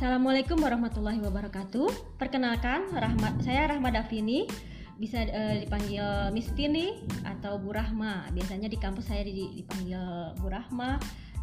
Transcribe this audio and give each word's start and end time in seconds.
Assalamualaikum 0.00 0.56
warahmatullahi 0.64 1.20
wabarakatuh. 1.20 2.16
Perkenalkan, 2.16 2.88
Rahmat, 2.88 3.44
saya 3.44 3.68
Rahma 3.68 3.92
Davini, 3.92 4.48
bisa 4.96 5.20
eh, 5.20 5.68
dipanggil 5.68 6.32
Miss 6.32 6.48
Tini 6.56 7.04
atau 7.20 7.60
Bu 7.60 7.68
Rahma. 7.68 8.24
Biasanya 8.32 8.72
di 8.72 8.80
kampus 8.80 9.12
saya 9.12 9.28
di- 9.28 9.60
dipanggil 9.60 10.00
Bu 10.40 10.48
Rahma 10.48 10.96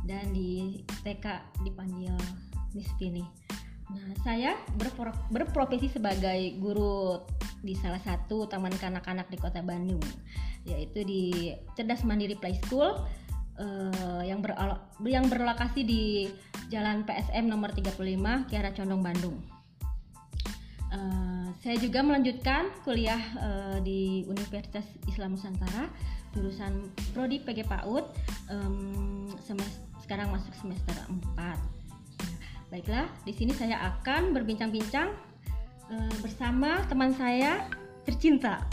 dan 0.10 0.34
di 0.34 0.82
TK 1.06 1.54
dipanggil 1.70 2.18
Miss 2.74 2.90
Tini. 2.98 3.22
Nah, 3.94 4.18
saya 4.26 4.58
berpro- 4.74 5.30
berprofesi 5.30 5.94
sebagai 5.94 6.58
guru 6.58 7.22
di 7.62 7.78
salah 7.78 8.02
satu 8.02 8.50
taman 8.50 8.74
kanak-kanak 8.74 9.30
di 9.30 9.38
Kota 9.38 9.62
Bandung, 9.62 10.02
yaitu 10.66 11.06
di 11.06 11.54
Cerdas 11.78 12.02
Mandiri 12.02 12.34
Play 12.34 12.58
School 12.66 12.90
eh, 13.62 14.22
yang 14.26 14.42
beralo- 14.42 14.82
yang 15.06 15.30
berlokasi 15.30 15.86
di 15.86 16.26
Jalan 16.68 17.04
PSM 17.04 17.48
nomor 17.48 17.72
35 17.72 17.96
Kiara 18.46 18.72
Condong 18.72 19.00
Bandung. 19.00 19.38
Eh, 20.88 21.48
saya 21.60 21.76
juga 21.78 22.00
melanjutkan 22.00 22.72
kuliah 22.82 23.20
eh, 23.36 23.78
di 23.82 24.00
Universitas 24.26 24.84
Islam 25.06 25.36
Nusantara 25.36 25.88
jurusan 26.32 26.92
prodi 27.12 27.40
PG 27.40 27.66
PAUD 27.66 28.06
em, 28.48 28.76
semes- 29.42 29.80
sekarang 30.00 30.30
masuk 30.30 30.54
semester 30.54 30.94
4. 31.36 31.58
Baiklah, 32.68 33.08
di 33.24 33.32
sini 33.32 33.52
saya 33.52 33.80
akan 33.96 34.32
berbincang-bincang 34.32 35.12
eh, 35.88 36.14
bersama 36.20 36.84
teman 36.86 37.12
saya 37.12 37.68
tercinta 38.04 38.64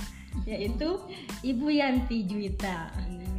yaitu 0.44 0.98
Ibu 1.40 1.70
Yanti 1.70 2.26
Juwita. 2.26 2.90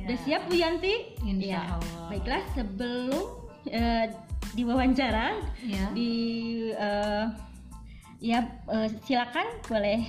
Udah 0.06 0.18
siap 0.24 0.48
Bu 0.48 0.56
Yanti? 0.56 1.16
Insya 1.22 1.60
Ya. 1.60 1.62
Allah. 1.76 2.08
Baiklah, 2.08 2.42
sebelum 2.56 3.26
eh, 3.68 4.08
diwawancara 4.56 5.36
Ya. 5.68 5.92
di 5.92 6.12
eh, 6.72 7.26
ya 8.24 8.40
eh, 8.72 8.90
silakan 9.04 9.60
boleh 9.68 10.00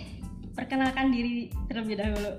perkenalkan 0.57 1.13
diri 1.13 1.53
terlebih 1.69 2.01
dahulu. 2.01 2.33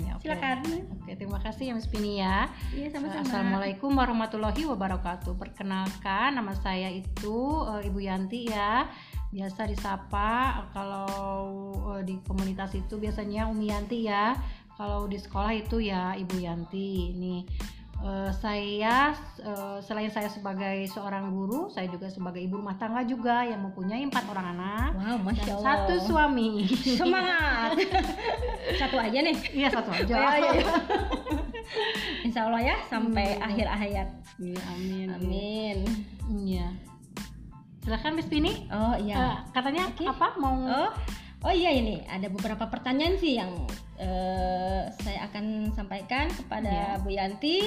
Ya, 0.00 0.16
oke. 0.16 0.24
Silakan. 0.24 0.58
Oke, 0.96 1.12
terima 1.18 1.36
kasih 1.44 1.68
ya 1.68 1.72
Miss 1.76 1.90
Pini 1.90 2.22
ya. 2.22 2.48
Iya 2.72 2.88
sama-sama. 2.94 3.20
Assalamualaikum 3.26 3.90
warahmatullahi 3.92 4.64
wabarakatuh. 4.64 5.36
Perkenalkan 5.36 6.38
nama 6.38 6.54
saya 6.56 6.88
itu 6.88 7.36
eh, 7.68 7.88
Ibu 7.90 8.00
Yanti 8.00 8.48
ya. 8.48 8.88
Biasa 9.34 9.66
disapa 9.66 10.62
kalau 10.70 11.10
eh, 11.98 12.02
di 12.06 12.16
komunitas 12.24 12.72
itu 12.78 12.96
biasanya 12.96 13.50
Umi 13.50 13.68
Yanti 13.74 14.06
ya. 14.08 14.32
Kalau 14.74 15.04
di 15.10 15.18
sekolah 15.20 15.52
itu 15.52 15.82
ya 15.84 16.16
Ibu 16.16 16.36
Yanti. 16.40 17.12
Ini 17.12 17.36
eh, 18.04 18.30
saya 18.30 19.10
eh, 19.38 19.78
selain 19.80 20.08
saya 20.08 20.28
sebagai 20.28 20.84
seorang 20.86 21.28
guru, 21.28 21.66
saya 21.66 21.88
juga 21.88 22.06
sebagai 22.06 22.38
ibu 22.38 22.56
rumah 22.56 22.76
tangga 22.76 23.00
juga 23.02 23.42
yang 23.42 23.60
mempunyai 23.62 24.04
empat 24.04 24.24
orang 24.26 24.52
anak 24.52 24.90
Wow, 24.94 25.16
masya 25.22 25.42
dan 25.42 25.54
Allah. 25.56 25.64
satu 25.66 25.94
suami. 26.04 26.50
Semangat. 26.94 27.70
Satu 28.80 28.96
aja 28.96 29.18
nih. 29.18 29.36
Iya 29.54 29.68
satu 29.70 29.90
aja. 29.90 30.14
Oh, 30.14 30.34
iya, 30.34 30.50
iya. 30.54 30.66
Insya 32.22 32.48
Allah 32.48 32.60
ya 32.62 32.76
sampai 32.84 33.36
Hmm. 33.36 33.46
akhir 33.46 33.66
hayat. 33.66 34.08
Iya, 34.36 34.60
amin. 34.70 35.08
Amin. 35.10 35.76
Iya. 36.42 36.66
Silakan 37.80 38.16
Miss 38.16 38.26
Pini. 38.26 38.64
Oh 38.68 38.96
iya. 38.96 39.14
Eh, 39.14 39.36
katanya 39.52 39.84
Oke. 39.86 40.04
apa 40.04 40.26
mau? 40.38 40.56
Oh, 40.56 40.90
oh 41.44 41.52
iya 41.52 41.70
ini 41.70 42.00
ada 42.08 42.26
beberapa 42.32 42.66
pertanyaan 42.66 43.20
sih 43.20 43.36
yang 43.36 43.52
eh, 44.00 44.88
saya 45.04 45.28
akan 45.28 45.70
sampaikan 45.76 46.32
kepada 46.32 46.96
Iya. 46.98 47.02
Bu 47.04 47.10
Yanti 47.12 47.60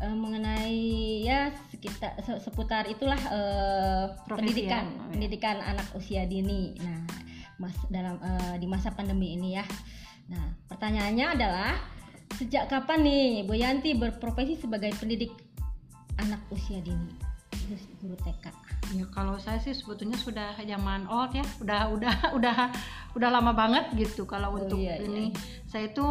eh, 0.00 0.14
mengenai 0.14 0.80
ya 1.26 1.50
sekitar 1.74 2.16
se- 2.22 2.40
seputar 2.40 2.86
itulah 2.86 3.18
Profesi 4.24 4.54
pendidikan 4.64 4.84
ya. 4.86 4.90
Oh, 4.90 4.94
iya. 4.94 5.10
pendidikan 5.12 5.56
anak 5.60 5.88
usia 5.92 6.22
dini. 6.24 6.78
Nah, 6.80 7.04
mas 7.58 7.76
dalam 7.90 8.16
eh, 8.22 8.56
di 8.56 8.66
masa 8.70 8.94
pandemi 8.94 9.34
ini 9.36 9.58
ya. 9.58 9.64
Nah, 10.30 10.54
pertanyaannya 10.70 11.26
adalah 11.34 11.74
sejak 12.38 12.70
kapan 12.70 13.02
nih 13.04 13.44
Bu 13.44 13.58
Yanti 13.58 13.98
berprofesi 13.98 14.54
sebagai 14.56 14.94
pendidik 14.96 15.34
anak 16.16 16.40
usia 16.48 16.78
dini? 16.80 17.29
Terus 17.70 17.86
guru 18.02 18.18
TK. 18.18 18.50
Ya 18.98 19.06
kalau 19.14 19.38
saya 19.38 19.62
sih 19.62 19.70
sebetulnya 19.70 20.18
sudah 20.18 20.58
zaman 20.58 21.06
old 21.06 21.30
ya, 21.30 21.46
udah 21.62 21.94
udah 21.94 22.14
udah 22.36 22.56
udah 23.14 23.28
lama 23.30 23.54
banget 23.54 23.94
gitu 23.94 24.26
kalau 24.26 24.50
Oh, 24.50 24.58
untuk 24.58 24.82
iya, 24.82 24.98
iya. 24.98 25.06
ini. 25.06 25.24
Saya 25.70 25.86
itu 25.94 26.02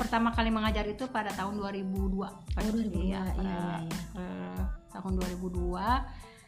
pertama 0.00 0.32
kali 0.32 0.48
mengajar 0.48 0.88
itu 0.88 1.04
pada 1.12 1.28
tahun 1.36 1.60
2002. 1.60 2.56
Pada, 2.56 2.68
2002, 2.72 2.96
iya, 3.04 3.20
pada, 3.36 3.44
iya, 3.44 3.84
iya. 3.84 4.00
eh, 4.16 4.60
tahun 4.96 5.12
2002. 5.20 5.76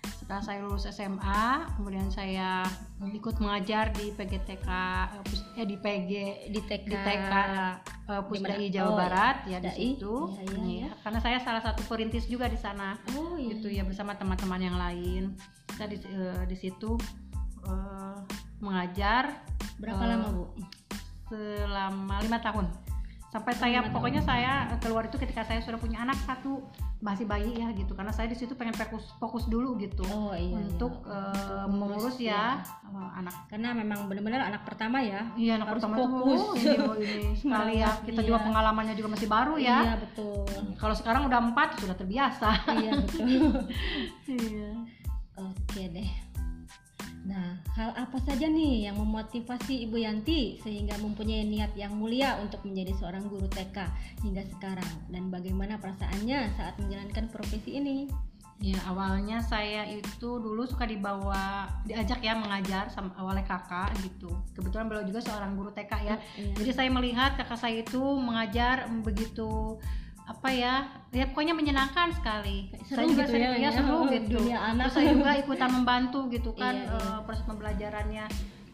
Setelah 0.06 0.40
saya 0.40 0.58
lulus 0.64 0.86
SMA, 0.88 1.44
kemudian 1.76 2.08
saya 2.08 2.64
ikut 3.04 3.36
mengajar 3.42 3.92
di 3.92 4.14
PGTK 4.14 4.68
eh, 5.60 5.66
di 5.66 5.76
PG 5.76 6.10
Di 6.48 6.60
TK. 6.64 6.86
di 6.88 6.96
TK 6.96 7.32
eh, 8.06 8.22
Pusdai? 8.24 8.66
Jawa 8.70 8.86
Oh, 8.86 8.92
iya. 8.92 8.98
Barat 8.98 9.36
ya 9.44 9.58
di 9.58 9.66
Pusdai. 9.66 9.78
situ. 9.92 10.14
Iya, 10.14 10.42
iya, 10.42 10.54
Iya, 10.56 10.62
iya. 10.66 10.88
Karena 11.02 11.18
saya 11.18 11.38
salah 11.42 11.62
satu 11.62 11.82
perintis 11.84 12.24
juga 12.26 12.46
di 12.46 12.56
sana 12.56 12.94
Oh 13.12 13.34
iya. 13.34 13.52
gitu 13.52 13.68
ya 13.68 13.82
bersama 13.82 14.14
teman-teman 14.14 14.60
yang 14.62 14.76
lain. 14.76 15.34
Kita 15.66 15.84
di, 15.84 15.96
eh, 16.00 16.42
di 16.46 16.56
situ 16.56 16.94
eh, 17.66 18.16
mengajar 18.58 19.42
Berapa 19.76 20.02
Eh, 20.02 20.08
lama 20.08 20.28
bu? 20.32 20.44
selama 21.26 22.22
lima 22.22 22.38
tahun. 22.40 22.64
Sampai 23.36 23.52
saya 23.52 23.84
lima 23.84 23.92
pokoknya 23.92 24.24
saya 24.24 24.64
keluar 24.80 25.12
itu 25.12 25.20
ketika 25.20 25.44
saya 25.44 25.60
sudah 25.60 25.76
punya 25.76 26.00
anak 26.00 26.16
satu 26.24 26.64
masih 27.04 27.28
bayi 27.28 27.52
ya 27.60 27.68
gitu 27.76 27.92
karena 27.92 28.08
saya 28.08 28.32
di 28.32 28.36
situ 28.40 28.56
pengen 28.56 28.72
fokus 28.72 29.12
fokus 29.20 29.44
dulu 29.44 29.76
gitu 29.76 30.08
Oh 30.08 30.32
iya. 30.32 30.56
untuk 30.56 31.04
iya. 31.04 31.20
eh, 31.20 31.64
Untuk 31.68 31.76
mengurus 31.76 32.16
ya 32.16 32.64
eh, 32.64 33.10
anak 33.20 33.36
Karena 33.52 33.76
memang 33.76 34.08
benar-benar 34.08 34.48
anak 34.48 34.64
pertama 34.64 35.04
ya. 35.04 35.28
Iya 35.36 35.60
anak 35.60 35.68
Harus 35.68 35.84
pertama 35.84 35.96
fokus. 36.00 36.40
oh, 36.40 36.94
ini 37.04 37.36
sekali 37.44 37.74
ya 37.84 37.92
kita 38.08 38.20
iya. 38.24 38.28
juga 38.32 38.38
pengalamannya 38.40 38.94
juga 38.96 39.08
masih 39.12 39.28
baru 39.28 39.60
ya. 39.60 39.78
Iya 39.84 39.94
betul. 40.00 40.48
Kalau 40.80 40.94
sekarang 40.96 41.28
udah 41.28 41.38
empat 41.52 41.76
sudah 41.76 41.92
terbiasa. 41.92 42.48
iya 42.80 42.90
betul. 42.96 43.28
Iya. 44.32 44.72
Oke 45.36 45.82
deh. 45.92 46.25
Hal 47.76 47.92
apa 47.92 48.16
saja 48.24 48.48
nih 48.48 48.88
yang 48.88 48.96
memotivasi 48.96 49.84
Ibu 49.84 50.00
Yanti 50.00 50.56
sehingga 50.64 50.96
mempunyai 50.96 51.44
niat 51.44 51.76
yang 51.76 51.92
mulia 51.92 52.40
untuk 52.40 52.64
menjadi 52.64 52.96
seorang 52.96 53.28
guru 53.28 53.44
TK 53.52 53.76
hingga 54.24 54.48
sekarang 54.48 54.92
dan 55.12 55.28
bagaimana 55.28 55.76
perasaannya 55.76 56.56
saat 56.56 56.80
menjalankan 56.80 57.28
profesi 57.28 57.76
ini? 57.76 58.08
Ya 58.64 58.80
awalnya 58.88 59.44
saya 59.44 59.84
itu 59.84 60.40
dulu 60.40 60.64
suka 60.64 60.88
dibawa 60.88 61.68
diajak 61.84 62.24
ya 62.24 62.32
mengajar 62.32 62.88
sama 62.88 63.12
oleh 63.20 63.44
kakak 63.44 63.92
gitu. 64.00 64.32
Kebetulan 64.56 64.88
beliau 64.88 65.04
juga 65.04 65.20
seorang 65.20 65.52
guru 65.52 65.68
TK 65.76 65.92
ya. 66.00 66.16
Iya. 66.40 66.56
Jadi 66.56 66.70
saya 66.72 66.88
melihat 66.88 67.36
kakak 67.36 67.60
saya 67.60 67.84
itu 67.84 68.00
mengajar 68.00 68.88
begitu 69.04 69.76
apa 70.26 70.48
ya 70.50 70.74
ya 71.10 71.30
pokoknya 71.30 71.54
menyenangkan 71.54 72.10
sekali 72.10 72.74
Seru 72.82 72.98
saya 72.98 73.06
juga 73.06 73.22
gitu 73.24 73.32
sering- 73.32 73.46
ya, 73.46 73.50
ya, 73.54 73.62
ya. 73.62 73.70
seru 73.72 73.98
gitu 74.06 74.28
Dunia 74.36 74.58
anak. 74.60 74.84
Terus 74.90 74.94
saya 74.98 75.10
juga 75.14 75.32
ikutan 75.38 75.70
membantu 75.78 76.18
gitu 76.28 76.50
kan 76.52 76.74
Iya, 76.76 76.90
iya. 76.90 76.98
eh, 76.98 77.18
proses 77.22 77.44
pembelajarannya 77.46 78.26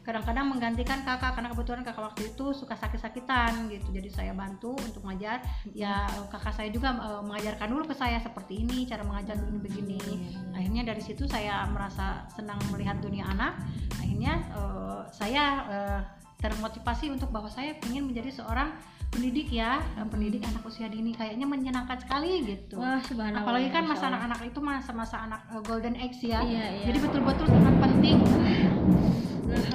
kadang-kadang 0.02 0.50
menggantikan 0.50 1.06
kakak 1.06 1.30
karena 1.30 1.46
kebetulan 1.46 1.86
kakak 1.86 2.02
waktu 2.02 2.22
itu 2.26 2.50
suka 2.50 2.74
sakit-sakitan 2.74 3.70
gitu 3.70 3.94
jadi 3.94 4.10
saya 4.10 4.32
bantu 4.34 4.74
untuk 4.74 5.06
mengajar 5.06 5.38
ya 5.70 6.02
kakak 6.26 6.50
saya 6.50 6.68
juga 6.68 6.90
eh, 6.90 7.22
mengajarkan 7.22 7.68
dulu 7.68 7.84
ke 7.86 7.94
saya 7.94 8.18
seperti 8.18 8.66
ini 8.66 8.82
cara 8.82 9.06
mengajar 9.06 9.38
begini 9.38 9.62
begini 9.62 10.00
Iya. 10.02 10.58
akhirnya 10.58 10.82
dari 10.88 11.02
situ 11.04 11.28
saya 11.28 11.62
merasa 11.68 12.26
senang 12.28 12.58
melihat 12.72 12.98
dunia 12.98 13.28
anak 13.28 13.62
akhirnya 13.94 14.42
eh, 14.50 15.00
saya 15.14 15.44
eh, 15.70 16.00
termotivasi 16.40 17.06
untuk 17.06 17.30
bahwa 17.30 17.46
saya 17.46 17.78
ingin 17.86 18.02
menjadi 18.02 18.34
seorang 18.34 18.74
pendidik 19.12 19.52
ya 19.52 19.76
eh, 19.94 20.06
pendidik 20.08 20.40
anak 20.42 20.64
usia 20.64 20.88
dini 20.88 21.12
kayaknya 21.12 21.44
menyenangkan 21.44 22.00
sekali 22.00 22.48
gitu 22.48 22.80
Wah, 22.80 22.96
subhanallah. 23.04 23.44
apalagi 23.44 23.68
kan 23.68 23.84
masa 23.84 24.08
anak-anak 24.08 24.40
itu 24.42 24.58
masa-masa 24.58 25.16
anak 25.20 25.40
eh, 25.52 25.60
golden 25.62 25.94
age 25.94 26.24
ya 26.24 26.40
Iya, 26.40 26.64
iya. 26.80 26.84
jadi 26.88 26.98
betul-betul 26.98 27.46
sangat 27.46 27.74
penting 27.78 28.16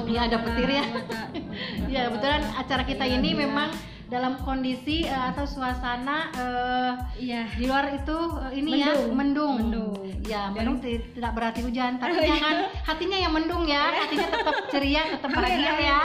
Iya, 0.08 0.26
ada 0.26 0.38
petir 0.42 0.70
ya. 0.72 0.84
quwata 0.90 1.22
illa 1.38 1.86
ya 1.86 2.02
kebetulan 2.10 2.42
acara 2.58 2.84
kita 2.84 3.04
Iya, 3.06 3.16
ini 3.22 3.30
iya. 3.30 3.40
memang 3.46 3.70
dalam 4.08 4.40
kondisi 4.40 5.04
eh, 5.04 5.24
atau 5.28 5.44
suasana 5.44 6.32
eh, 6.32 6.92
Iya. 7.20 7.44
di 7.54 7.66
luar 7.66 7.92
itu 7.92 8.18
eh, 8.42 8.52
ini 8.56 8.72
ya 8.78 8.96
Mendung. 8.96 9.12
mendung. 9.14 9.56
Mendung. 9.60 9.94
Ya, 10.24 10.48
Dan- 10.48 10.56
mendung 10.58 10.78
ti- 10.78 11.04
tidak 11.12 11.32
berarti 11.34 11.60
hujan, 11.62 11.96
tapi 11.98 12.12
Oh, 12.12 12.20
iya. 12.20 12.30
jangan 12.30 12.56
hatinya 12.84 13.18
yang 13.18 13.34
mendung 13.34 13.64
ya. 13.64 13.84
Hatinya 14.02 14.28
tetap 14.30 14.56
ceria, 14.68 15.02
tetap 15.10 15.30
bahagia 15.30 15.56
ya. 15.56 15.72
iya, 15.78 15.78
iya. 15.80 16.00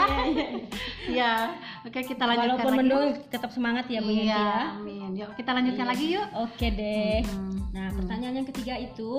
Ya. 1.09 1.33
Oke, 1.83 1.99
kita 2.01 2.23
lanjutkan 2.23 2.55
Walaupun 2.57 2.71
lagi. 2.71 2.81
mendung 2.81 3.05
tetap 3.27 3.51
semangat 3.51 3.87
ya 3.87 3.99
Bu 3.99 4.11
Iya, 4.11 4.23
ya. 4.29 4.47
amin. 4.73 5.11
Yuk, 5.13 5.31
kita 5.35 5.51
lanjutkan 5.53 5.87
Iya. 5.87 5.91
lagi 5.91 6.07
yuk. 6.13 6.27
Oke 6.37 6.67
deh. 6.71 7.19
Hmm. 7.23 7.59
Nah, 7.71 7.87
Hmm. 7.89 7.97
pertanyaan 7.99 8.35
yang 8.37 8.49
ketiga 8.49 8.75
itu 8.77 9.11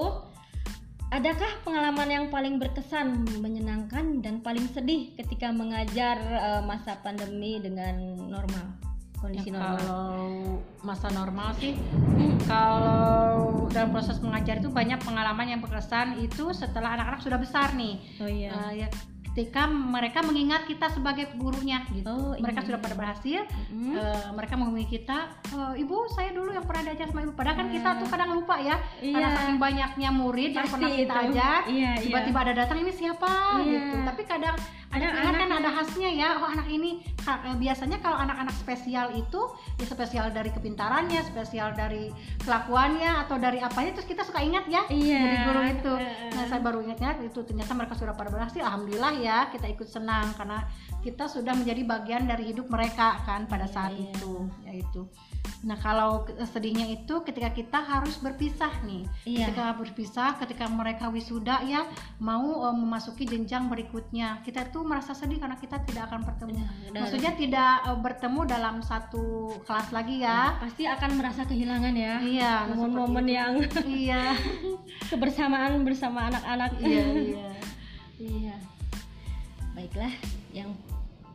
Adakah 1.13 1.61
pengalaman 1.61 2.09
yang 2.09 2.25
paling 2.33 2.57
berkesan, 2.57 3.21
menyenangkan 3.37 4.25
dan 4.25 4.41
paling 4.41 4.65
sedih 4.65 5.13
ketika 5.13 5.53
mengajar 5.53 6.17
eh, 6.17 6.61
masa 6.65 6.97
pandemi 7.05 7.61
dengan 7.61 7.93
normal, 8.17 8.73
kondisi 9.21 9.53
Ya, 9.53 9.61
normal? 9.61 9.77
kalau 9.77 10.25
masa 10.81 11.07
normal 11.13 11.53
sih 11.55 11.77
kalau 12.49 13.69
dalam 13.69 13.93
proses 13.93 14.17
mengajar 14.19 14.57
itu 14.57 14.67
banyak 14.67 14.97
pengalaman 14.99 15.47
yang 15.47 15.61
berkesan 15.61 16.17
itu 16.17 16.49
setelah 16.51 16.97
anak-anak 16.97 17.21
sudah 17.21 17.39
besar 17.39 17.77
nih 17.77 18.01
Oh 18.17 18.27
iya. 18.27 18.49
Eh, 18.73 18.83
ya 18.83 18.87
ketika 19.33 19.65
mereka 19.65 20.21
mengingat 20.21 20.63
kita 20.63 20.87
sebagai 20.87 21.25
gurunya 21.33 21.81
gitu 21.89 22.05
Oh, 22.05 22.37
mereka 22.37 22.61
iya. 22.61 22.67
sudah 22.69 22.79
pada 22.79 22.93
berhasil 22.93 23.41
Mm. 23.67 23.97
eh, 23.97 24.27
mereka 24.31 24.53
menghubungi 24.53 24.85
kita 24.91 25.17
"Eh, 25.49 25.81
ibu 25.81 26.05
saya 26.07 26.29
dulu 26.31 26.53
yang 26.53 26.61
pernah 26.61 26.85
diajar 26.85 27.09
sama 27.09 27.21
ibu 27.21 27.33
padahal 27.33 27.57
kan 27.57 27.67
kita 27.67 27.89
Nah. 27.89 27.97
tuh 27.97 28.07
kadang 28.07 28.29
lupa 28.31 28.55
ya 28.57 28.77
karena 28.99 29.17
Iya. 29.25 29.35
saking 29.35 29.57
banyaknya 29.57 30.09
murid 30.11 30.51
yang 30.51 30.61
Pasti 30.63 30.73
pernah 30.77 30.89
kita 30.91 31.01
itu. 31.01 31.23
ajar 31.27 31.59
Iya, 31.65 31.91
tiba-tiba 31.99 32.39
ada 32.39 32.53
datang 32.55 32.77
ini 32.79 32.91
siapa 32.93 33.31
Iya. 33.57 33.65
gitu 33.65 33.97
tapi 34.05 34.21
kadang 34.23 34.55
ada 34.93 35.05
Ada 35.09 35.29
kan 35.41 35.51
ada 35.57 35.69
khasnya 35.73 36.09
ya. 36.13 36.29
Oh 36.37 36.45
anak 36.45 36.69
ini 36.69 37.01
eh, 37.01 37.55
biasanya 37.57 37.97
kalau 37.97 38.17
anak-anak 38.21 38.53
spesial 38.53 39.09
itu 39.17 39.41
ya 39.81 39.85
spesial 39.89 40.29
dari 40.29 40.53
kepintarannya 40.53 41.25
spesial 41.25 41.73
dari 41.73 42.13
kelakuannya 42.45 43.25
atau 43.25 43.41
dari 43.41 43.57
apanya 43.57 43.97
terus 43.97 44.05
kita 44.05 44.21
suka 44.21 44.39
ingat 44.45 44.69
ya 44.69 44.85
Iya. 44.87 45.17
dari 45.17 45.37
guru 45.49 45.61
itu. 45.65 45.93
Nah 46.37 46.43
saya 46.45 46.61
baru 46.61 46.79
ingat 46.85 47.17
itu 47.25 47.39
ternyata 47.41 47.73
mereka 47.73 47.97
sudah 47.97 48.13
pada 48.13 48.29
berhasil. 48.29 48.61
Alhamdulillah 48.61 49.13
ya 49.17 49.37
kita 49.49 49.65
ikut 49.73 49.89
senang 49.89 50.29
karena 50.37 50.61
kita 51.01 51.25
sudah 51.25 51.57
menjadi 51.57 51.81
bagian 51.83 52.23
dari 52.29 52.53
hidup 52.53 52.69
mereka 52.69 53.19
kan 53.25 53.49
pada 53.49 53.65
saat 53.65 53.97
iya. 53.97 54.13
itu 54.13 54.33
yaitu. 54.63 55.03
Nah 55.63 55.79
kalau 55.79 56.27
sedihnya 56.43 56.91
itu 56.91 57.23
ketika 57.23 57.49
kita 57.55 57.79
harus 57.79 58.19
berpisah 58.19 58.71
nih. 58.83 59.03
Iya. 59.23 59.47
ketika 59.49 59.65
berpisah 59.79 60.29
ketika 60.39 60.65
mereka 60.67 61.07
wisuda 61.07 61.63
ya 61.65 61.87
mau 62.19 62.67
eh, 62.69 62.75
memasuki 62.75 63.23
jenjang 63.25 63.71
berikutnya. 63.71 64.43
Kita 64.43 64.69
tuh 64.71 64.82
merasa 64.83 65.15
sedih 65.15 65.39
karena 65.39 65.55
kita 65.57 65.79
tidak 65.87 66.11
akan 66.11 66.21
bertemu 66.27 66.51
Benar. 66.91 67.01
maksudnya 67.07 67.31
tidak 67.33 67.73
eh, 67.87 67.97
bertemu 67.99 68.39
dalam 68.45 68.75
satu 68.83 69.25
kelas 69.63 69.89
lagi 69.89 70.21
ya 70.21 70.59
pasti 70.59 70.83
akan 70.85 71.11
merasa 71.17 71.41
kehilangan 71.47 71.95
ya. 71.95 72.13
iya 72.21 72.53
nah, 72.67 72.75
Momen-momen 72.75 73.25
yang 73.25 73.53
iya 73.87 74.35
kebersamaan 75.09 75.81
bersama 75.81 76.29
anak-anak. 76.29 76.71
iya 76.79 77.03
iya 77.33 77.49
Iya. 78.23 78.55
Baiklah, 79.73 80.13
yang 80.53 80.71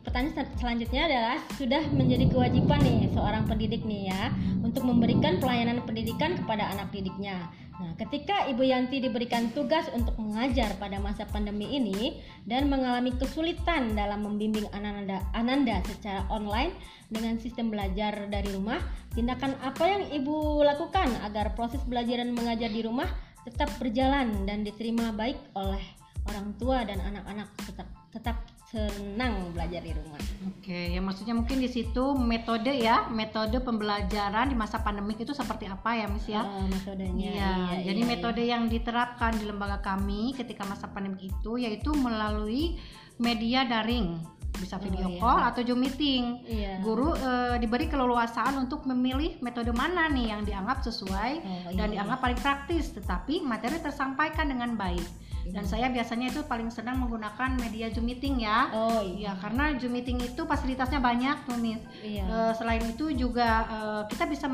pertanyaan 0.01 0.33
sel- 0.41 0.55
selanjutnya 0.57 1.05
adalah 1.05 1.37
sudah 1.53 1.83
menjadi 1.91 2.25
kewajiban 2.31 2.79
nih 2.81 3.11
seorang 3.13 3.45
pendidik 3.45 3.83
nih 3.85 4.09
ya 4.09 4.31
untuk 4.63 4.87
memberikan 4.87 5.37
pelayanan 5.37 5.83
pendidikan 5.85 6.33
kepada 6.39 6.71
anak 6.73 6.89
didiknya. 6.89 7.51
Nah, 7.79 7.95
ketika 7.95 8.43
Ibu 8.51 8.59
Yanti 8.67 8.99
diberikan 8.99 9.55
tugas 9.55 9.87
untuk 9.95 10.19
mengajar 10.19 10.75
pada 10.75 10.99
masa 10.99 11.23
pandemi 11.23 11.79
ini 11.79 12.19
dan 12.43 12.67
mengalami 12.67 13.15
kesulitan 13.15 13.95
dalam 13.95 14.27
membimbing 14.27 14.67
Ananda, 14.75 15.23
Ananda 15.31 15.79
secara 15.87 16.27
online 16.27 16.75
dengan 17.07 17.39
sistem 17.39 17.71
belajar 17.71 18.27
dari 18.27 18.51
rumah, 18.51 18.83
tindakan 19.15 19.55
apa 19.63 19.87
yang 19.87 20.03
Ibu 20.11 20.59
lakukan 20.67 21.07
agar 21.23 21.55
proses 21.55 21.79
belajar 21.87 22.19
dan 22.19 22.35
mengajar 22.35 22.67
di 22.67 22.83
rumah 22.83 23.07
tetap 23.47 23.71
berjalan 23.79 24.43
dan 24.43 24.67
diterima 24.67 25.15
baik 25.15 25.39
oleh 25.55 25.81
orang 26.27 26.51
tua 26.59 26.83
dan 26.83 26.99
anak-anak 26.99 27.47
tetap 27.63 27.87
tetap 28.11 28.35
senang 28.69 29.49
belajar 29.49 29.81
di 29.81 29.91
rumah. 29.97 30.21
Oke, 30.45 30.93
ya 30.93 31.01
maksudnya 31.01 31.33
mungkin 31.33 31.57
di 31.57 31.65
situ 31.65 32.13
metode 32.13 32.69
ya, 32.69 33.09
metode 33.09 33.57
pembelajaran 33.65 34.45
di 34.45 34.53
masa 34.53 34.77
pandemik 34.85 35.17
itu 35.17 35.33
seperti 35.33 35.65
apa 35.65 35.97
ya, 35.97 36.05
Miss 36.05 36.29
ya? 36.29 36.45
Eh, 36.45 36.67
metodenya. 36.69 37.29
Iya, 37.33 37.53
jadi 37.89 38.01
iya, 38.05 38.09
metode 38.13 38.43
yang 38.45 38.69
diterapkan 38.69 39.41
di 39.41 39.49
lembaga 39.49 39.81
kami 39.81 40.37
ketika 40.37 40.69
masa 40.69 40.85
pandemi 40.85 41.33
itu 41.33 41.57
yaitu 41.57 41.89
melalui 41.97 42.77
media 43.17 43.65
daring, 43.65 44.21
bisa 44.61 44.77
Oh, 44.77 44.83
video 44.85 45.07
iya. 45.09 45.17
call 45.17 45.39
atau 45.49 45.61
Zoom 45.65 45.81
meeting. 45.81 46.45
Iya. 46.45 46.77
Guru 46.85 47.17
eh, 47.17 47.55
diberi 47.57 47.89
keleluasaan 47.89 48.53
untuk 48.61 48.85
memilih 48.85 49.41
metode 49.41 49.73
mana 49.73 50.05
nih 50.13 50.29
yang 50.29 50.45
dianggap 50.45 50.85
sesuai 50.85 51.31
Oh, 51.41 51.73
dan 51.73 51.89
iya. 51.89 51.93
dianggap 51.99 52.21
paling 52.21 52.37
praktis, 52.37 52.93
tetapi 52.93 53.41
materi 53.41 53.81
tersampaikan 53.81 54.45
dengan 54.45 54.77
baik. 54.77 55.28
Dan 55.47 55.63
Iya. 55.63 55.71
saya 55.71 55.87
biasanya 55.89 56.27
itu 56.29 56.41
paling 56.43 56.69
senang 56.69 56.99
menggunakan 56.99 57.55
media 57.55 57.87
Zoom 57.89 58.05
meeting 58.05 58.43
ya. 58.43 58.69
Oh 58.69 58.99
iya. 58.99 59.17
Iya, 59.19 59.31
karena 59.39 59.63
Zoom 59.77 59.93
meeting 59.93 60.17
itu 60.19 60.41
fasilitasnya 60.43 60.99
banyak 60.99 61.37
tuh, 61.45 61.57
Miss. 61.57 61.81
Iya. 62.01 62.23
Eh, 62.25 62.51
selain 62.53 62.83
itu 62.83 63.09
juga 63.13 63.49
eh, 63.65 64.01
kita 64.09 64.25
bisa 64.25 64.45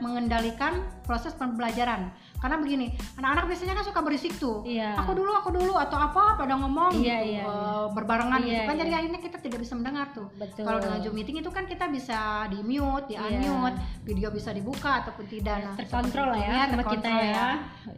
mengendalikan 0.00 0.80
proses 1.02 1.32
pembelajaran. 1.32 2.10
Karena 2.36 2.60
begini, 2.60 2.92
anak-anak 3.16 3.48
biasanya 3.48 3.74
kan 3.74 3.84
suka 3.84 4.00
berisik 4.04 4.36
tuh. 4.36 4.60
Iya. 4.62 4.92
Aku 5.00 5.16
dulu, 5.16 5.32
aku 5.32 5.50
dulu 5.50 5.72
atau 5.74 5.96
apa 5.96 6.36
pada 6.36 6.52
ngomong 6.54 6.92
Iya, 7.00 7.16
gitu, 7.24 7.32
iya, 7.32 7.42
iya. 7.42 7.88
berbarengan 7.90 8.40
gitu 8.44 8.52
Iya, 8.52 8.68
kan. 8.68 8.74
Jadi 8.76 8.90
iya. 8.92 8.98
akhirnya 9.00 9.20
kita 9.24 9.38
tidak 9.40 9.58
bisa 9.64 9.72
mendengar 9.72 10.06
tuh. 10.12 10.28
Betul. 10.36 10.62
Kalau 10.62 10.78
dengan 10.78 10.98
Zoom 11.00 11.14
meeting 11.16 11.40
itu 11.40 11.48
kan 11.48 11.64
kita 11.64 11.88
bisa 11.88 12.44
di 12.52 12.60
mute, 12.60 13.08
di 13.08 13.14
Iya. 13.16 13.40
unmute, 13.40 13.78
video 14.04 14.28
bisa 14.28 14.52
dibuka 14.52 15.00
ataupun 15.02 15.24
tidak. 15.26 15.58
Nah, 15.64 15.74
terkontrol 15.80 16.28
lah 16.28 16.38
ya 16.38 16.44
itu 16.44 16.52
sama 16.52 16.84
kita 16.84 17.08
terkontrol 17.08 17.24
ya. 17.24 17.46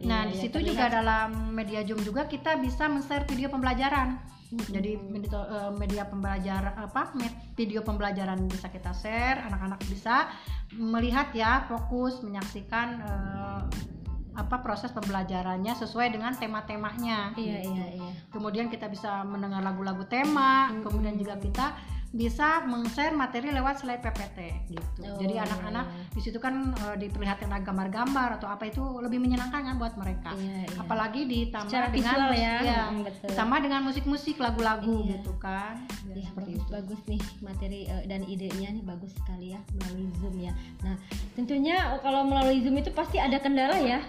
Nah, 0.07 0.19
Iya, 0.23 0.29
di 0.31 0.33
iya, 0.33 0.41
situ 0.41 0.57
juga 0.63 0.85
dalam 0.87 1.29
media 1.51 1.79
Zoom 1.83 1.99
juga 1.99 2.21
kita 2.29 2.61
bisa 2.61 2.85
men-share 2.85 3.25
video 3.25 3.49
pembelajaran. 3.49 4.21
Mm-mm. 4.49 4.69
Jadi 4.73 4.97
media, 5.77 6.05
eh, 6.05 6.05
pembelajaran 6.09 6.73
apa 6.73 7.13
video 7.53 7.85
pembelajaran 7.85 8.49
bisa 8.49 8.69
kita 8.73 8.93
share, 8.97 9.45
anak-anak 9.45 9.77
bisa 9.89 10.29
melihat 10.73 11.29
ya, 11.37 11.65
fokus 11.69 12.21
menyaksikan 12.25 12.87
eh, 13.01 13.61
apa 14.39 14.63
proses 14.63 14.89
pembelajarannya 14.95 15.75
sesuai 15.75 16.15
dengan 16.15 16.33
tema-temanya. 16.33 17.35
Iya 17.35 17.57
gitu. 17.61 17.73
iya 17.75 17.85
iya. 17.99 18.11
Kemudian 18.31 18.71
kita 18.71 18.87
bisa 18.87 19.21
mendengar 19.27 19.61
lagu-lagu 19.61 20.05
tema, 20.07 20.71
Mm-mm. 20.71 20.81
kemudian 20.81 21.19
juga 21.19 21.35
kita 21.37 21.67
bisa 22.09 22.65
men-share 22.65 23.13
materi 23.13 23.53
lewat 23.53 23.85
slide 23.85 24.01
PPT 24.01 24.37
gitu. 24.73 25.01
Oh, 25.05 25.21
Jadi 25.21 25.37
anak-anak 25.37 25.85
di 26.09 26.21
situ 26.25 26.41
kan 26.41 26.73
eh, 26.73 26.95
diperlihatkan 26.97 27.53
gambar-gambar 27.61 28.41
atau 28.41 28.49
apa 28.49 28.65
itu 28.65 28.81
lebih 28.97 29.21
menyenangkan 29.21 29.61
kan 29.61 29.75
buat 29.77 29.93
mereka. 29.93 30.33
Iya, 30.33 30.65
iya. 30.65 30.77
Apalagi 30.81 31.29
ditambah 31.29 31.69
Secara 31.69 31.87
dengan 31.93 32.17
visual 32.17 32.31
ya, 32.33 32.55
mm, 32.89 33.01
betul. 33.05 33.27
ditambah 33.29 33.59
dengan 33.61 33.81
musik-musik 33.85 34.35
lagu-lagu 34.37 34.97
Iya. 35.05 35.11
gitu 35.15 35.31
kan. 35.37 35.75
Ya, 36.09 36.17
Ya, 36.17 36.25
seperti 36.25 36.51
bagus 36.51 36.65
itu. 36.65 36.73
bagus 36.73 36.99
nih 37.05 37.21
materi 37.39 37.79
eh, 37.85 38.03
dan 38.09 38.21
idenya 38.25 38.69
nih 38.73 38.83
bagus 38.83 39.11
sekali 39.13 39.53
ya 39.53 39.61
melalui 39.71 40.09
Zoom 40.17 40.35
ya. 40.35 40.53
Nah, 40.81 40.95
tentunya 41.33 41.77
kalau 42.01 42.25
melalui 42.25 42.65
Zoom 42.65 42.73
itu 42.75 42.89
pasti 42.89 43.21
ada 43.21 43.37
kendala 43.37 43.77
ya. 43.77 44.01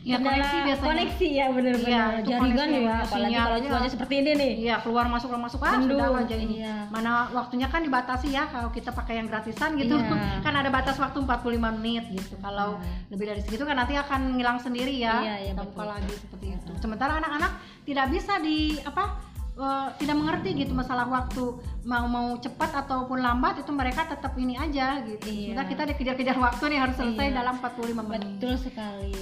Ya, 0.00 0.16
kendala 0.16 0.32
koneksi 0.32 0.56
biasanya. 0.64 0.88
koneksi 0.88 1.26
ya 1.28 1.46
benar-benar 1.52 1.92
Iya, 1.92 2.04
itu 2.16 2.30
jaringan 2.30 2.68
ya 2.68 2.80
ya, 2.80 2.94
apalagi 3.04 3.34
kalau 3.36 3.56
iya. 3.60 3.68
cuaca 3.68 3.88
seperti 3.92 4.14
ini 4.16 4.30
nih. 4.32 4.52
Iya, 4.56 4.74
keluar 4.80 5.04
masuk 5.06 5.26
keluar 5.28 5.42
masuk 5.44 5.60
ah 5.60 5.76
sudah 5.76 6.08
aja 6.16 6.36
ini. 6.40 6.54
iya. 6.56 6.76
Mana 6.88 7.12
waktunya 7.30 7.68
kan 7.68 7.80
dibatasi 7.84 8.28
ya 8.30 8.48
kalau 8.48 8.72
kita 8.72 8.90
pakai 8.90 9.20
yang 9.20 9.28
gratisan 9.28 9.76
gitu. 9.76 10.00
Iya. 10.00 10.40
kan 10.46 10.54
ada 10.56 10.72
batas 10.72 10.96
waktu 10.96 11.18
45 11.20 11.76
menit 11.76 12.04
gitu. 12.08 12.34
Kalau 12.40 12.80
Iya. 12.80 13.12
lebih 13.12 13.24
dari 13.28 13.40
segitu 13.44 13.62
kan 13.62 13.76
nanti 13.76 13.92
akan 13.94 14.40
ngilang 14.40 14.56
sendiri 14.56 14.94
ya. 14.96 15.20
Iya, 15.20 15.34
iya, 15.42 15.52
Kita 15.52 15.62
buka 15.68 15.84
lagi 15.84 16.12
seperti 16.16 16.44
Iya. 16.48 16.56
itu. 16.64 16.72
Sementara 16.80 17.12
anak-anak 17.20 17.52
tidak 17.84 18.06
bisa 18.08 18.32
di 18.40 18.58
apa 18.80 19.04
eh, 19.52 19.88
tidak 20.00 20.16
mengerti 20.16 20.56
gitu 20.56 20.72
masalah 20.72 21.04
waktu 21.04 21.44
mau 21.84 22.08
mau 22.08 22.32
cepat 22.40 22.72
ataupun 22.80 23.20
lambat 23.20 23.60
itu 23.60 23.68
mereka 23.70 24.08
tetap 24.08 24.32
ini 24.34 24.56
aja 24.56 25.04
gitu. 25.04 25.28
Iya. 25.28 25.52
Sementara 25.52 25.68
kita 25.68 25.82
dikejar-kejar 25.92 26.36
waktu 26.40 26.64
nih 26.72 26.78
harus 26.80 26.96
selesai 26.96 27.26
Iya. 27.28 27.36
dalam 27.36 27.54
45 27.60 28.00
menit. 28.00 28.40
Betul 28.40 28.56
sekali. 28.56 29.12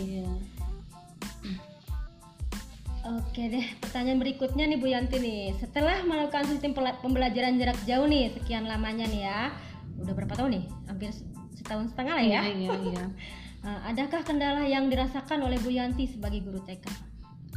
Oke 3.08 3.48
deh, 3.48 3.64
pertanyaan 3.80 4.20
berikutnya 4.20 4.68
nih 4.68 4.76
Bu 4.76 4.92
Yanti 4.92 5.16
nih. 5.16 5.56
Setelah 5.56 6.04
melakukan 6.04 6.44
sistem 6.44 6.76
pembelajaran 6.76 7.56
jarak 7.56 7.80
jauh 7.88 8.04
nih, 8.04 8.28
sekian 8.36 8.68
lamanya 8.68 9.08
nih 9.08 9.24
ya. 9.24 9.40
Udah 9.96 10.12
berapa 10.12 10.36
tahun 10.36 10.60
nih? 10.60 10.64
Hampir 10.92 11.08
setahun 11.56 11.96
setengah 11.96 12.14
lah 12.20 12.26
ya. 12.26 12.40
Iya, 12.44 12.52
iya, 12.52 12.72
iya. 12.92 13.04
Nah, 13.64 13.78
adakah 13.90 14.20
kendala 14.28 14.68
yang 14.68 14.92
dirasakan 14.92 15.40
oleh 15.40 15.56
Bu 15.64 15.72
Yanti 15.72 16.04
sebagai 16.04 16.44
guru 16.44 16.60
TK? 16.60 16.84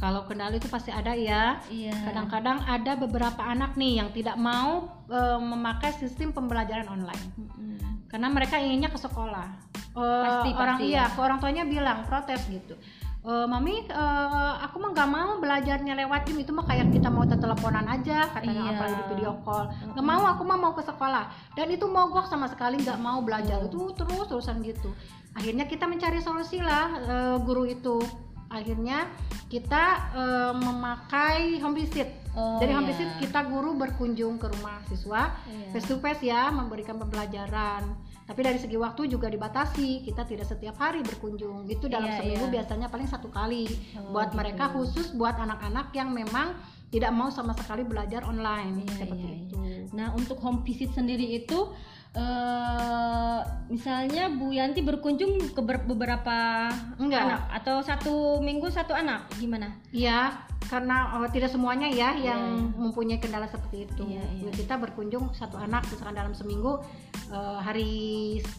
Kalau 0.00 0.24
kendali 0.24 0.56
itu 0.56 0.72
pasti 0.72 0.88
ada 0.88 1.12
ya. 1.12 1.60
Iya. 1.68 1.94
Kadang-kadang 2.00 2.64
ada 2.64 2.96
beberapa 2.96 3.44
anak 3.44 3.76
nih 3.76 4.00
yang 4.00 4.08
tidak 4.16 4.40
mau 4.40 4.88
eh, 5.12 5.38
memakai 5.38 5.92
sistem 5.94 6.32
pembelajaran 6.32 6.88
online 6.88 7.22
Mm-mm. 7.38 8.08
karena 8.08 8.26
mereka 8.32 8.56
inginnya 8.56 8.88
ke 8.88 8.98
sekolah. 8.98 9.46
Eh, 9.92 10.24
Pasti, 10.24 10.50
orang 10.56 10.78
pasti, 10.80 10.90
iya, 10.90 11.04
ya. 11.06 11.12
ke 11.12 11.18
orang 11.20 11.38
tuanya 11.38 11.64
bilang 11.68 12.08
protes 12.08 12.40
gitu. 12.48 12.74
"Eh, 13.22 13.46
mami, 13.46 13.86
eh, 13.86 14.52
aku 14.60 14.76
mah 14.76 14.90
nggak 14.90 15.06
mau 15.08 15.38
belajarnya 15.38 15.94
lewat 15.96 16.26
Zoom 16.26 16.42
itu 16.42 16.50
mah 16.50 16.66
kayak 16.66 16.90
kita 16.90 17.06
mau 17.06 17.22
teleponan 17.22 17.86
aja, 17.86 18.26
katanya 18.28 18.50
Iya. 18.64 18.70
apalagi 18.74 18.94
di 18.96 19.04
video 19.08 19.32
call. 19.40 19.64
Nggak 19.88 20.02
mau, 20.04 20.22
aku 20.26 20.42
mah 20.42 20.58
mau 20.58 20.72
ke 20.72 20.82
sekolah. 20.82 21.24
Dan 21.54 21.70
itu 21.70 21.86
mogok 21.86 22.26
sama 22.26 22.46
sekali 22.46 22.76
nggak 22.76 22.98
mau 22.98 23.22
belajar 23.22 23.62
Oh. 23.62 23.66
itu 23.68 23.80
terus 23.94 24.26
terusan 24.26 24.58
gitu. 24.60 24.90
Akhirnya 25.32 25.64
kita 25.64 25.86
mencari 25.86 26.18
solusi 26.18 26.58
lah 26.58 26.98
eh, 26.98 27.36
guru 27.38 27.62
itu. 27.64 28.02
Akhirnya 28.48 29.06
kita 29.46 29.84
eh, 30.12 30.52
memakai 30.52 31.56
home 31.58 31.78
visit. 31.78 32.10
Oh, 32.32 32.58
Jadi 32.58 32.72
home 32.72 32.84
iya. 32.84 32.90
visit 32.90 33.08
kita 33.20 33.44
guru 33.44 33.76
berkunjung 33.76 34.34
ke 34.36 34.50
rumah 34.50 34.82
siswa 34.84 35.30
Iya. 35.44 35.68
face 35.70 35.86
to 35.86 35.96
face 35.96 36.22
ya 36.22 36.50
memberikan 36.50 36.98
pembelajaran. 36.98 37.86
Tapi 38.32 38.48
dari 38.48 38.56
segi 38.56 38.80
waktu 38.80 39.12
juga 39.12 39.28
dibatasi. 39.28 40.08
Kita 40.08 40.24
tidak 40.24 40.48
setiap 40.48 40.80
hari 40.80 41.04
berkunjung. 41.04 41.68
Itu 41.68 41.84
dalam 41.84 42.08
Iya, 42.08 42.24
seminggu 42.24 42.48
iya. 42.48 42.52
biasanya 42.56 42.88
paling 42.88 43.04
satu 43.04 43.28
kali. 43.28 43.68
Oh, 44.00 44.16
buat 44.16 44.32
gitu. 44.32 44.40
mereka 44.40 44.72
khusus 44.72 45.12
buat 45.12 45.36
anak-anak 45.36 45.92
yang 45.92 46.16
memang 46.16 46.56
tidak 46.88 47.12
mau 47.12 47.28
sama 47.28 47.52
sekali 47.52 47.84
belajar 47.84 48.24
online 48.24 48.88
Iya, 48.88 49.04
seperti 49.04 49.28
iya, 49.28 49.36
itu. 49.44 49.56
Nah, 49.92 50.16
untuk 50.16 50.40
home 50.40 50.64
visit 50.64 50.96
sendiri 50.96 51.44
itu 51.44 51.76
eh 52.12 53.40
misalnya 53.66 54.28
Bu 54.28 54.52
Yanti 54.52 54.80
berkunjung 54.80 55.32
ke 55.50 55.60
ber- 55.60 55.84
beberapa 55.84 56.68
Enggak. 57.00 57.24
anak 57.24 57.42
atau 57.54 57.80
satu 57.80 58.14
minggu 58.38 58.68
satu 58.68 58.92
anak 58.92 59.32
gimana? 59.34 59.72
Iya, 59.88 60.28
karena 60.68 61.16
oh, 61.16 61.24
tidak 61.26 61.48
semuanya 61.48 61.88
ya 61.88 62.12
Iya, 62.12 62.36
yang 62.36 62.42
mempunyai 62.74 63.16
kendala 63.16 63.48
seperti 63.48 63.88
itu. 63.88 64.04
Iya, 64.04 64.24
iya. 64.34 64.50
Kita 64.52 64.76
berkunjung 64.76 65.32
satu 65.32 65.56
anak 65.56 65.88
misalkan 65.88 66.12
dalam 66.12 66.36
seminggu 66.36 66.84
eh, 67.32 67.58
hari 67.58 67.92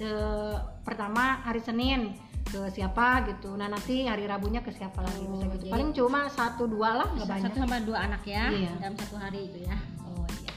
eh, 0.01 0.55
pertama 0.81 1.37
hari 1.39 1.61
Senin 1.61 2.17
ke 2.43 2.59
siapa 2.69 3.21
gitu. 3.23 3.53
Nah 3.53 3.69
nanti 3.69 4.03
hari 4.03 4.25
Rabunya 4.25 4.59
ke 4.59 4.73
siapa 4.73 4.99
lagi 4.99 5.23
Oh, 5.23 5.31
bisa 5.31 5.45
gitu. 5.47 5.57
jadi- 5.63 5.71
Paling 5.71 5.89
cuma 5.93 6.25
satu 6.27 6.65
dua 6.65 6.97
lah 6.97 7.07
nggak 7.13 7.29
banyak. 7.29 7.45
Satu 7.47 7.57
sama 7.61 7.77
dua 7.79 7.97
anak 8.03 8.25
ya 8.25 8.49
Iya. 8.49 8.81
dalam 8.81 8.97
satu 8.97 9.15
hari 9.15 9.45
itu 9.45 9.61
ya. 9.61 9.77
Oh 10.03 10.25
iya. 10.35 10.53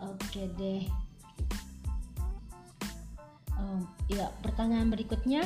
Oke 0.00 0.46
deh. 0.54 0.86
Ya 4.06 4.28
pertanyaan 4.44 4.92
berikutnya, 4.92 5.40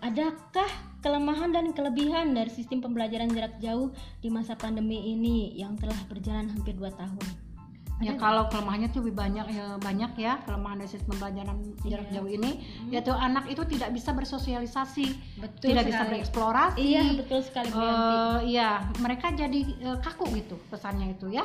adakah 0.00 0.68
kelemahan 1.04 1.52
dan 1.52 1.72
kelebihan 1.76 2.32
dari 2.32 2.48
sistem 2.48 2.80
pembelajaran 2.80 3.28
jarak 3.32 3.60
jauh 3.60 3.92
di 4.20 4.28
masa 4.32 4.56
pandemi 4.56 5.12
ini 5.12 5.52
yang 5.56 5.76
telah 5.76 5.96
berjalan 6.08 6.48
hampir 6.48 6.76
2 6.76 6.88
tahun? 6.96 7.26
Ya 8.00 8.16
Ada 8.16 8.20
kalau 8.24 8.48
kelemahannya 8.48 8.88
tuh 8.96 9.04
lebih 9.04 9.12
banyak 9.12 9.46
ya 9.52 9.76
banyak 9.76 10.16
ya 10.16 10.40
kelemahan 10.48 10.80
dari 10.80 10.88
sistem 10.88 11.20
pembelajaran 11.20 11.56
jarak 11.84 12.08
Iya. 12.08 12.14
jauh 12.16 12.30
ini 12.32 12.50
yaitu 12.88 13.12
anak 13.12 13.44
itu 13.52 13.60
tidak 13.68 13.92
bisa 13.92 14.16
bersosialisasi, 14.16 15.06
Betul 15.36 15.76
tidak 15.76 15.84
bisa 15.84 16.00
sekali. 16.00 16.08
bereksplorasi. 16.16 16.80
Iya 16.80 17.02
betul 17.20 17.40
sekali. 17.44 17.68
Eh, 17.68 18.38
iya, 18.56 18.88
mereka 19.04 19.36
jadi 19.36 19.60
eh, 19.84 19.98
kaku 20.00 20.32
gitu 20.32 20.56
pesannya 20.72 21.12
itu 21.12 21.28
ya. 21.28 21.44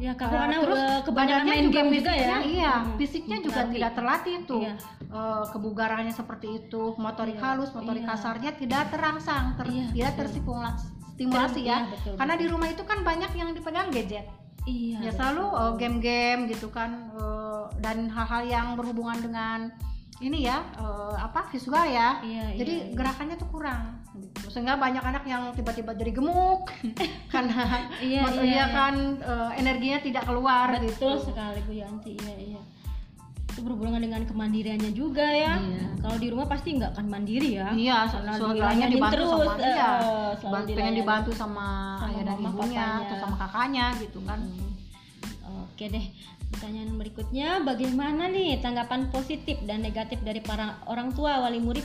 Ya 0.00 0.16
kalau 0.16 0.32
karena 0.32 0.56
terus 0.56 0.80
kebanyakan 1.04 1.44
main 1.44 1.68
game 1.68 1.90
juga 2.00 2.12
ya. 2.16 2.36
Iya, 2.40 2.72
Hmm, 2.80 2.96
fisiknya 2.96 3.38
juga 3.44 3.60
lari. 3.68 3.72
tidak 3.76 3.92
terlatih 3.92 4.34
tuh. 4.48 4.64
Iya. 4.64 4.74
Eh, 5.12 5.44
kebugarannya 5.52 6.14
seperti 6.16 6.48
itu, 6.58 6.82
motorik 6.96 7.36
Iya, 7.36 7.44
halus, 7.44 7.70
motorik 7.70 8.00
iya. 8.00 8.10
kasarnya 8.10 8.50
tidak 8.56 8.88
terangsang, 8.88 9.52
ter- 9.60 9.68
Iya, 9.68 9.86
tidak 9.92 10.12
terstimulasi 10.18 10.86
stimulasi 11.12 11.60
Ter- 11.60 11.68
ya. 11.68 11.76
iya, 11.76 11.90
betul, 11.92 12.12
Karena 12.16 12.34
betul. 12.34 12.42
di 12.42 12.46
rumah 12.48 12.68
itu 12.72 12.82
kan 12.82 12.98
banyak 13.04 13.30
yang 13.36 13.48
dipegang 13.52 13.88
gadget. 13.92 14.26
Iya. 14.62 14.96
ya 14.96 15.10
betul. 15.10 15.18
selalu 15.18 15.44
eh, 15.52 15.72
game-game 15.76 16.40
gitu 16.48 16.70
kan 16.70 16.90
eh, 17.12 17.64
dan 17.82 18.06
hal-hal 18.08 18.42
yang 18.46 18.66
berhubungan 18.78 19.18
dengan 19.20 19.58
ini 20.22 20.46
ya 20.46 20.62
eh, 20.78 21.14
apa 21.18 21.50
visual 21.50 21.84
ya. 21.84 22.22
Iya, 22.22 22.44
Jadi 22.54 22.74
iya, 22.78 22.84
iya. 22.88 22.94
gerakannya 22.94 23.36
tuh 23.36 23.48
kurang. 23.50 23.98
Sehingga 24.46 24.78
banyak 24.78 25.02
anak 25.02 25.24
yang 25.26 25.50
tiba-tiba 25.52 25.96
jadi 25.96 26.12
gemuk 26.14 26.68
karena 27.32 27.58
Iya, 27.98 28.22
iya, 28.30 28.42
iya. 28.42 28.64
kan 28.70 28.94
eh, 29.18 29.50
energinya 29.58 29.98
tidak 29.98 30.24
keluar 30.24 30.70
Betul 30.78 30.86
gitu. 30.88 31.08
sekali 31.32 31.58
Bu 31.66 31.72
Yanti, 31.74 32.12
iya 32.14 32.36
iya. 32.38 32.62
Itu 33.52 33.60
berhubungan 33.68 34.00
dengan 34.00 34.22
kemandiriannya 34.24 34.92
juga 34.96 35.26
ya. 35.26 35.58
Iya. 35.58 35.86
Kalau 36.00 36.16
di 36.16 36.28
rumah 36.32 36.46
pasti 36.48 36.68
nggak 36.78 36.96
akan 36.96 37.06
mandiri 37.10 37.50
ya. 37.58 37.68
Iya, 37.74 37.98
dilayanin 38.08 38.88
dibantu 38.96 39.16
terus, 39.18 39.28
sama 39.28 39.52
eh, 39.58 39.66
iya. 39.68 39.90
selalu 40.40 40.66
pengen 40.78 40.94
dibantu 40.96 41.30
sama, 41.34 41.68
Sama 41.98 42.08
ayah 42.08 42.24
dan 42.24 42.36
ibunya 42.40 42.54
papanya. 42.54 42.86
atau 43.04 43.16
sama 43.20 43.36
kakaknya 43.36 43.86
gitu 44.00 44.18
kan. 44.24 44.40
Hmm. 44.40 44.70
Oke 45.68 45.84
deh. 45.90 46.06
Pertanyaan 46.52 46.94
berikutnya, 46.94 47.64
bagaimana 47.64 48.28
nih 48.28 48.60
tanggapan 48.60 49.08
positif 49.08 49.56
dan 49.64 49.80
negatif 49.80 50.20
dari 50.20 50.38
para 50.38 50.78
orang 50.86 51.10
tua 51.10 51.40
wali 51.40 51.58
murid 51.58 51.82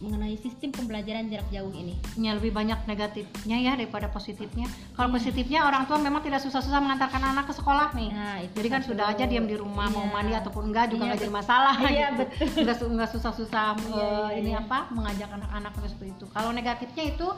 mengenai 0.00 0.32
sistem 0.36 0.72
pembelajaran 0.72 1.28
jarak 1.28 1.44
jauh 1.50 1.68
ini? 1.72 1.92
Ya 2.16 2.32
lebih 2.32 2.52
banyak 2.52 2.88
negatifnya 2.88 3.56
ya 3.60 3.76
daripada 3.76 4.08
positifnya. 4.08 4.64
Kalau 4.96 5.08
Iya. 5.08 5.16
positifnya 5.20 5.60
orang 5.60 5.84
tua 5.84 6.00
memang 6.00 6.20
tidak 6.20 6.40
susah-susah 6.40 6.80
mengantarkan 6.80 7.20
anak 7.20 7.44
ke 7.44 7.54
sekolah 7.54 7.92
nih. 7.92 8.08
Nah, 8.08 8.40
itu 8.40 8.54
Jadi 8.56 8.68
kan 8.70 8.80
sudah 8.80 9.12
aja 9.12 9.28
diam 9.28 9.44
di 9.44 9.60
rumah 9.60 9.92
mau 9.92 10.08
Iya. 10.08 10.12
mandi 10.12 10.32
ataupun 10.32 10.72
enggak 10.72 10.88
juga 10.88 11.04
Iya, 11.04 11.08
nggak 11.12 11.20
jadi 11.20 11.28
bet- 11.28 11.38
masalah 11.40 11.74
Iya, 11.76 11.88
gitu. 12.08 12.16
betul. 12.16 12.62
Nggak 12.64 12.76
su- 12.80 12.90
nggak 12.96 13.10
susah-susah 13.12 13.66
Iya, 13.76 13.92
iya, 13.92 14.36
ini 14.40 14.50
iya. 14.52 14.64
apa 14.64 14.78
mengajak 14.88 15.28
anak-anak 15.36 15.72
seperti 15.84 16.12
itu. 16.16 16.24
Kalau 16.32 16.50
negatifnya 16.52 17.04
itu 17.04 17.28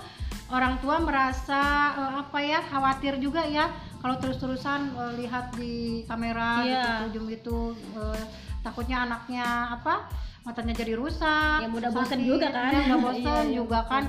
orang 0.52 0.76
tua 0.78 1.00
merasa 1.00 1.61
eh, 1.94 2.12
apa 2.21 2.38
ya 2.38 2.61
khawatir 2.62 3.16
juga 3.16 3.42
ya 3.42 3.66
kalau 3.99 4.16
terus-terusan 4.16 4.80
eh, 4.92 5.12
lihat 5.18 5.56
di 5.56 5.75
kamera 6.04 6.61
Iya. 6.61 6.68
gitu 6.68 6.92
ujung 7.09 7.26
itu 7.28 7.59
eh, 7.97 8.23
takutnya 8.61 9.02
anaknya 9.02 9.44
apa 9.73 10.06
matanya 10.42 10.75
jadi 10.75 10.94
rusak 10.94 11.62
Ya, 11.62 11.71
mudah 11.71 11.90
bosan 11.90 12.18
juga 12.21 12.50
kan. 12.50 12.71
ya, 12.71 12.78
mudah 12.85 12.99
bosan 13.00 13.23
Iya, 13.23 13.47
iya, 13.47 13.56
juga 13.56 13.78
kan 13.87 14.04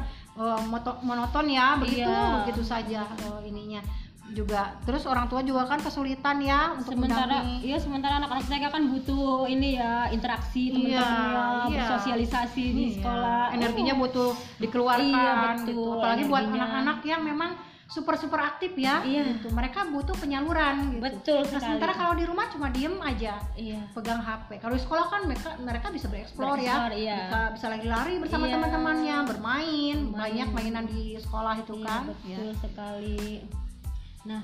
moto- 0.65 0.97
monoton 1.01 1.45
ya 1.47 1.77
begitu 1.77 2.09
Iya. 2.09 2.41
begitu 2.41 2.62
saja 2.62 3.01
eh, 3.07 3.39
ininya 3.45 3.81
juga 4.25 4.71
terus 4.81 5.03
orang 5.03 5.27
tua 5.27 5.43
juga 5.43 5.67
kan 5.67 5.77
kesulitan 5.77 6.39
ya 6.39 6.71
untuk 6.73 6.95
sementara 6.95 7.43
mendampingi. 7.43 7.67
iya 7.67 7.77
sementara 7.77 8.13
anak-anak 8.17 8.45
mereka 8.47 8.69
kan 8.71 8.83
butuh 8.87 9.45
ini 9.45 9.75
ya 9.75 10.07
interaksi 10.09 10.63
Iya, 10.65 10.73
teman-temannya 10.73 11.35
iya. 11.67 11.67
bersosialisasi 11.77 12.63
di 12.65 12.83
Iya, 12.87 12.95
sekolah 12.97 13.43
energinya 13.51 13.93
Oh. 13.93 13.99
butuh 13.99 14.31
dikeluarkan 14.57 15.05
Iya, 15.05 15.33
gitu. 15.59 15.75
betul, 15.75 15.93
apalagi 15.97 16.23
buat 16.23 16.39
energinya. 16.41 16.63
anak-anak 16.63 16.97
yang 17.03 17.21
memang 17.21 17.51
super 17.85 18.15
super 18.15 18.41
aktif 18.41 18.73
ya 18.73 19.05
Iya. 19.05 19.21
gitu. 19.37 19.51
mereka 19.51 19.85
butuh 19.85 20.15
penyaluran 20.15 20.75
gitu 20.89 21.03
betul 21.03 21.41
nah, 21.43 21.59
sementara 21.61 21.93
kalau 21.93 22.13
di 22.15 22.25
rumah 22.25 22.49
cuma 22.49 22.67
diem 22.67 22.95
aja 22.97 23.37
iya 23.53 23.85
pegang 23.91 24.17
HP. 24.17 24.57
Kalau 24.57 24.73
di 24.73 24.81
sekolah 24.81 25.05
kan 25.05 25.21
mereka 25.23 25.49
mereka 25.59 25.87
bisa 25.89 26.07
bereksplor 26.07 26.57
ya, 26.57 26.73
Bereksplor, 26.79 26.91
iya. 26.95 27.17
bisa 27.19 27.39
bisa 27.53 27.65
lari-lari 27.69 28.13
bersama 28.17 28.43
Iya. 28.43 28.53
teman-temannya, 28.55 29.17
bermain, 29.27 29.97
Bermain. 29.99 30.15
banyak 30.15 30.47
mainan 30.49 30.85
di 30.87 31.19
sekolah 31.19 31.53
itu 31.55 31.75
Iya, 31.75 31.85
kan. 31.85 32.01
betul 32.07 32.31
Ya. 32.33 32.53
sekali 32.57 33.21
nah 34.23 34.41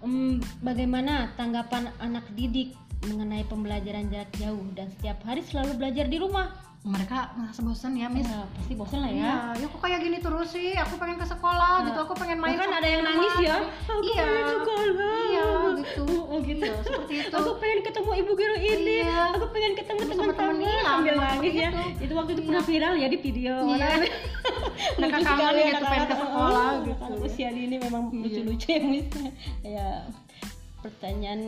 em, 0.00 0.36
bagaimana 0.60 1.12
tanggapan 1.34 1.90
anak 1.98 2.26
didik 2.32 2.74
mengenai 3.04 3.44
pembelajaran 3.44 4.08
jarak 4.08 4.30
jauh 4.34 4.62
dan 4.72 4.90
setiap 4.90 5.18
hari 5.22 5.42
selalu 5.42 5.76
belajar 5.76 6.06
di 6.06 6.18
rumah 6.18 6.48
Mereka 6.86 7.34
merasa 7.34 7.60
bosan 7.60 7.98
ya, 7.98 8.06
Miss. 8.06 8.24
Ya, 8.24 8.46
pasti 8.46 8.72
bosan 8.72 9.02
lah 9.02 9.10
ya 9.10 9.18
Iya, 9.18 9.34
ya 9.58 9.66
kok 9.66 9.80
kayak 9.80 10.00
gini 10.00 10.22
terus 10.22 10.54
sih? 10.54 10.70
Aku 10.76 10.94
pengen 10.94 11.18
ke 11.18 11.26
sekolah 11.26 11.82
Nah, 11.82 11.84
gitu, 11.84 11.98
aku 11.98 12.14
pengen 12.14 12.38
main. 12.38 12.54
sama 12.54 12.78
ada 12.78 12.86
yang 12.86 13.02
nangis 13.02 13.34
ya 13.42 13.58
aku 13.58 14.06
Iya. 14.06 14.22
pengen 14.22 14.46
sekolah 14.54 15.25
Iya, 15.36 15.78
gitu. 15.78 16.02
oh 16.24 16.38
gitu 16.40 16.64
Iya, 16.64 16.74
seperti 16.80 17.14
itu. 17.20 17.34
aku 17.34 17.50
pengen 17.56 17.80
ketemu 17.82 18.10
ibu 18.16 18.32
guru 18.32 18.56
ini 18.56 18.96
Iya. 19.02 19.22
aku 19.32 19.46
pengen 19.50 19.72
ketemu 19.74 20.00
teman-teman 20.08 20.56
iya, 20.58 20.80
sambil 20.82 21.14
nangis 21.16 21.54
ya 21.54 21.70
itu 21.96 22.12
waktu 22.12 22.30
itu 22.32 22.40
Iya. 22.40 22.48
pernah 22.48 22.64
viral 22.64 22.94
ya 22.96 23.06
di 23.06 23.18
video 23.18 23.54
Iya. 23.68 23.88
lucu 24.98 25.10
kangen 25.10 25.24
sekali 25.24 25.60
gitu, 25.62 25.84
pengen 25.84 26.06
ke 26.06 26.16
sekolah 26.16 26.70
Oh, 26.70 26.84
gitu. 26.84 27.12
usia 27.22 27.48
dini 27.50 27.76
memang 27.76 28.02
Iya. 28.08 28.20
lucu-lucu 28.22 28.68
ya 28.68 28.80
ya 29.62 29.88
pertanyaan 30.80 31.40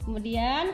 kemudian 0.00 0.64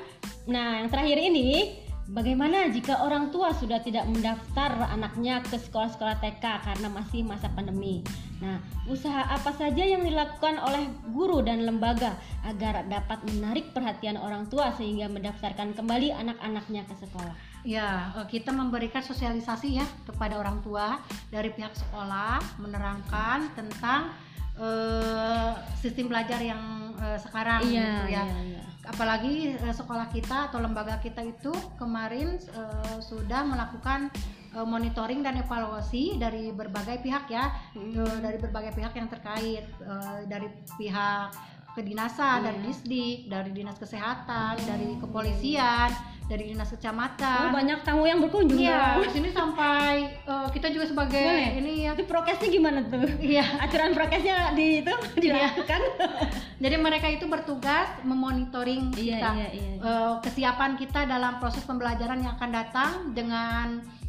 nah 0.47 0.79
yang 0.79 0.89
terakhir 0.89 1.19
ini 1.19 1.75
Bagaimana 2.07 2.71
jika 2.71 3.03
orang 3.03 3.35
tua 3.35 3.51
sudah 3.51 3.83
tidak 3.83 4.07
mendaftar 4.07 4.79
anaknya 4.95 5.43
ke 5.43 5.59
sekolah-sekolah 5.59 6.23
TK 6.23 6.45
karena 6.63 6.87
masih 6.87 7.27
masa 7.27 7.51
pandemi? 7.51 8.07
Nah, 8.39 8.63
usaha 8.87 9.27
apa 9.27 9.51
saja 9.51 9.83
yang 9.83 10.07
dilakukan 10.07 10.55
oleh 10.63 10.87
guru 11.11 11.43
dan 11.43 11.67
lembaga 11.67 12.15
agar 12.47 12.87
dapat 12.87 13.27
menarik 13.27 13.75
perhatian 13.75 14.15
orang 14.23 14.47
tua 14.47 14.71
sehingga 14.79 15.11
mendaftarkan 15.11 15.75
kembali 15.75 16.15
anak-anaknya 16.15 16.87
ke 16.87 16.95
sekolah? 16.95 17.35
Ya, 17.67 18.15
eh, 18.15 18.27
kita 18.31 18.55
memberikan 18.55 19.03
sosialisasi 19.03 19.83
ya 19.83 19.87
kepada 20.07 20.39
orang 20.39 20.63
tua 20.63 21.03
dari 21.35 21.51
pihak 21.51 21.75
sekolah 21.75 22.39
menerangkan 22.63 23.51
tentang 23.59 24.15
eh, 24.55 25.53
sistem 25.83 26.07
belajar 26.07 26.39
yang 26.39 26.95
eh, 27.03 27.19
sekarang 27.19 27.67
gitu 27.67 28.15
ya. 28.15 28.23
iya. 28.31 28.56
Apalagi 28.87 29.53
eh, 29.53 29.75
sekolah 29.75 30.07
kita 30.09 30.49
atau 30.49 30.63
lembaga 30.63 30.97
kita 30.99 31.21
itu 31.21 31.51
kemarin 31.77 32.39
eh, 32.39 32.99
sudah 33.03 33.43
melakukan 33.43 34.09
eh, 34.55 34.63
monitoring 34.63 35.21
dan 35.21 35.37
evaluasi 35.37 36.17
dari 36.17 36.51
berbagai 36.51 37.03
pihak 37.03 37.27
ya, 37.29 37.51
Hmm. 37.75 37.93
eh, 37.93 38.19
dari 38.23 38.39
berbagai 38.39 38.73
pihak 38.73 38.95
yang 38.95 39.09
terkait 39.11 39.67
eh, 39.67 40.19
dari 40.25 40.47
pihak 40.75 41.35
kedinasan, 41.75 42.41
Iya. 42.41 42.47
dari 42.49 42.59
disdik, 42.65 43.19
dari 43.29 43.51
dinas 43.53 43.77
kesehatan, 43.77 44.57
dari 44.65 44.97
kepolisian, 44.97 45.93
dari 46.27 46.51
dinas 46.51 46.67
Oh, 46.67 46.75
kecamatan. 46.75 47.55
banyak 47.55 47.79
tamu 47.81 48.03
yang 48.03 48.19
berkunjung 48.19 48.59
Iya, 48.59 48.99
di 48.99 49.11
sini 49.11 49.31
sampai 49.31 50.19
eh, 50.21 50.49
kita 50.51 50.75
juga 50.75 50.85
sebagai 50.85 51.23
Boleh. 51.23 51.51
ini 51.57 51.73
ya. 51.87 51.95
Itu 51.95 52.05
prokesnya 52.05 52.49
gimana 52.51 52.83
tuh? 52.83 53.07
Iya. 53.17 53.47
Aturan 53.63 53.95
prokesnya 53.95 54.51
di 54.53 54.83
itu 54.83 54.91
dilakukan? 55.23 55.81
Jadi 56.63 56.77
mereka 56.77 57.07
itu 57.07 57.25
bertugas 57.27 57.87
memonitoring 58.03 58.91
Iya, 58.93 59.19
kita 59.19 59.31
iya, 59.35 59.49
iya. 59.55 59.71
eh, 59.79 60.15
kesiapan 60.21 60.75
kita 60.75 61.07
dalam 61.07 61.39
proses 61.39 61.63
pembelajaran 61.63 62.19
yang 62.19 62.35
akan 62.35 62.51
datang 62.51 62.91
dengan 63.15 63.67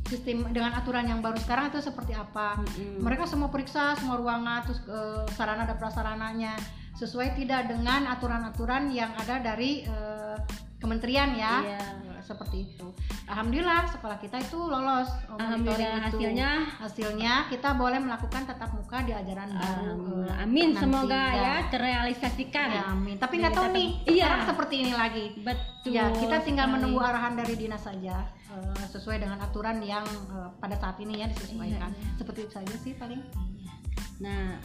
sistem 0.08 0.48
dengan 0.50 0.72
aturan 0.72 1.04
yang 1.04 1.20
baru 1.20 1.36
sekarang 1.38 1.70
itu 1.70 1.84
seperti 1.84 2.16
apa. 2.16 2.58
Mm-mm. 2.58 3.04
Mereka 3.04 3.28
semua 3.28 3.52
periksa 3.52 3.94
semua 3.94 4.18
ruangan 4.18 4.66
terus 4.66 4.82
eh, 4.88 5.24
sarana 5.36 5.64
dan 5.64 5.78
prasarananya 5.78 6.58
sesuai 6.98 7.38
tidak 7.38 7.70
dengan 7.70 8.10
aturan-aturan 8.10 8.90
yang 8.90 9.14
ada 9.14 9.38
dari 9.38 9.86
eh, 9.86 10.38
kementerian 10.78 11.34
ya. 11.34 11.54
Iya. 11.64 11.82
seperti 12.18 12.68
itu. 12.68 12.92
Alhamdulillah 13.24 13.88
sekolah 13.88 14.20
kita 14.20 14.36
itu 14.44 14.60
lolos. 14.60 15.08
Alhamdulillah 15.32 16.12
itu. 16.12 16.20
hasilnya 16.20 16.50
hasilnya 16.76 17.34
kita 17.48 17.72
boleh 17.72 18.04
melakukan 18.04 18.44
tatap 18.44 18.76
muka 18.76 19.00
di 19.00 19.16
ajaran 19.16 19.48
baru. 19.48 19.64
Alhamdulillah. 19.96 20.36
eh, 20.36 20.44
Amin 20.44 20.68
nanti. 20.76 20.82
semoga 20.84 21.24
ya 21.24 21.40
Ya. 21.40 21.56
terrealisasikan. 21.72 22.68
Ya, 22.68 22.84
amin. 22.92 23.16
Tapi 23.16 23.34
nggak 23.40 23.56
tahu 23.56 23.68
nih, 23.72 23.88
Iya. 24.04 24.28
sekarang 24.28 24.44
seperti 24.44 24.76
ini 24.76 24.92
lagi. 24.92 25.26
Betul. 25.40 25.88
Ya, 25.88 26.04
kita 26.12 26.38
tinggal 26.44 26.68
sekali. 26.68 26.76
menunggu 26.76 27.00
arahan 27.00 27.34
dari 27.34 27.54
dinas 27.56 27.80
saja 27.80 28.16
eh, 28.52 28.84
sesuai 28.92 29.18
dengan 29.24 29.40
aturan 29.40 29.80
yang 29.80 30.04
eh, 30.04 30.50
pada 30.60 30.76
saat 30.76 31.00
ini 31.00 31.24
ya 31.24 31.32
disesuaikan. 31.32 31.96
Iya, 31.96 32.04
iya. 32.04 32.18
Seperti 32.20 32.40
itu 32.44 32.52
saja 32.52 32.76
sih 32.76 32.92
paling. 32.92 33.24
Iya. 33.56 33.72
Nah, 34.20 34.60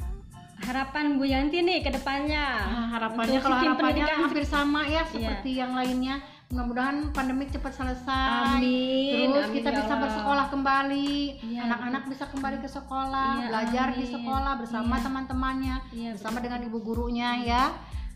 harapan 0.58 1.16
Bu 1.16 1.24
Yanti 1.24 1.58
nih 1.58 1.80
ke 1.80 1.90
depannya. 1.90 2.44
Nah, 2.62 2.86
harapannya 2.90 3.38
kalau 3.38 3.56
harapannya 3.56 4.04
pendidikan- 4.04 4.20
hampir 4.22 4.44
sama 4.44 4.80
ya 4.84 5.02
Iya. 5.02 5.04
seperti 5.08 5.50
yang 5.54 5.72
lainnya. 5.72 6.16
Mudah-mudahan 6.48 7.08
pandemik 7.10 7.48
cepat 7.48 7.72
selesai. 7.72 8.60
Amin. 8.60 9.32
Terus 9.32 9.48
amin 9.48 9.56
kita 9.56 9.68
ya 9.68 9.76
bisa 9.78 9.88
Allah. 9.88 10.02
bersekolah 10.04 10.46
kembali. 10.52 11.16
Iya, 11.42 11.60
Anak-anak 11.64 12.02
bisa 12.06 12.24
kembali 12.28 12.56
ke 12.60 12.68
sekolah, 12.68 13.30
Iya, 13.34 13.46
belajar 13.48 13.86
di 13.90 14.04
amin. 14.04 14.12
sekolah 14.12 14.52
bersama 14.54 14.94
Iya. 14.94 15.02
teman-temannya, 15.02 15.76
Iya, 15.90 16.10
bersama 16.12 16.38
dengan 16.38 16.60
ibu 16.60 16.78
gurunya 16.78 17.30
ya. 17.38 17.64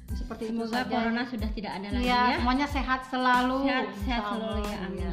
Seperti 0.07 0.43
itu 0.47 0.63
Semoga 0.63 0.71
saja. 0.79 0.93
corona 0.93 1.23
sudah 1.25 1.51
tidak 1.51 1.73
ada 1.75 1.89
lagi 1.91 2.05
Iya, 2.05 2.21
ya. 2.23 2.37
semuanya 2.39 2.67
sehat 2.69 3.01
selalu. 3.03 3.59
Sehat, 3.65 3.87
sehat 3.99 4.23
selalu 4.29 4.61
ya. 4.63 4.79
Amin, 4.85 5.06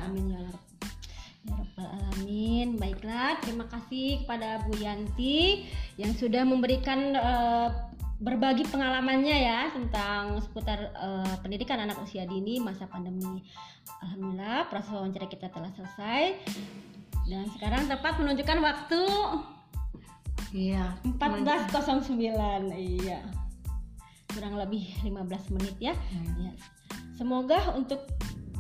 Baiklah, 3.04 3.36
terima 3.44 3.68
kasih 3.68 4.24
kepada 4.24 4.64
Bu 4.64 4.80
Yanti 4.80 5.68
yang 6.00 6.16
sudah 6.16 6.48
memberikan 6.48 7.12
eh, 7.12 7.70
berbagi 8.24 8.64
pengalamannya 8.72 9.44
ya 9.44 9.68
tentang 9.76 10.40
seputar 10.40 10.88
eh, 10.88 11.36
pendidikan 11.44 11.84
anak 11.84 12.00
usia 12.00 12.24
dini 12.24 12.64
masa 12.64 12.88
pandemi. 12.88 13.44
Alhamdulillah, 14.08 14.72
proses 14.72 14.96
wawancara 14.96 15.28
kita 15.28 15.52
telah 15.52 15.68
selesai. 15.76 16.48
Dan 17.28 17.52
sekarang 17.60 17.92
tepat 17.92 18.24
menunjukkan 18.24 18.60
waktu 18.64 19.04
Iya. 20.56 20.96
14.09. 21.04 22.08
Iya. 22.72 23.20
Kurang 24.32 24.56
lebih 24.56 24.96
15 25.04 25.52
menit 25.52 25.76
ya. 25.76 25.92
Hmm. 25.92 26.40
Ya. 26.40 26.52
Semoga 27.20 27.68
untuk 27.76 28.08